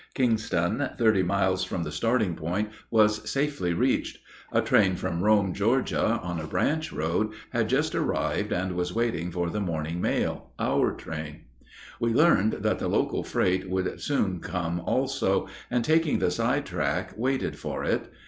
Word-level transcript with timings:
Kingston, 0.15 0.89
thirty 0.97 1.21
miles 1.21 1.63
from 1.63 1.83
the 1.83 1.91
starting 1.91 2.33
point, 2.33 2.69
was 2.89 3.29
safely 3.29 3.71
reached. 3.71 4.17
A 4.51 4.59
train 4.59 4.95
from 4.95 5.21
Rome, 5.23 5.53
Georgia, 5.53 6.19
on 6.23 6.39
a 6.39 6.47
branch 6.47 6.91
road, 6.91 7.33
had 7.51 7.69
just 7.69 7.93
arrived 7.93 8.51
and 8.51 8.71
was 8.71 8.95
waiting 8.95 9.29
for 9.29 9.51
the 9.51 9.59
morning 9.61 10.01
mail 10.01 10.53
our 10.57 10.91
train. 10.91 11.41
We 11.99 12.15
learned 12.15 12.53
that 12.63 12.79
the 12.79 12.87
local 12.87 13.23
freight 13.23 13.69
would 13.69 14.01
soon 14.01 14.39
come 14.39 14.79
also, 14.79 15.47
and, 15.69 15.85
taking 15.85 16.17
the 16.17 16.31
side 16.31 16.65
track, 16.65 17.13
waited 17.15 17.59
for 17.59 17.83
it. 17.83 18.11